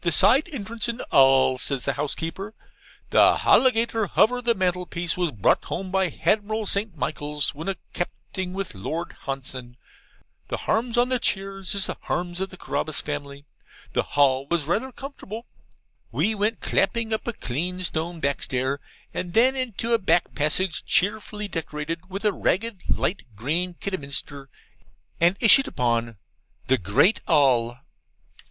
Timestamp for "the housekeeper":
1.84-2.54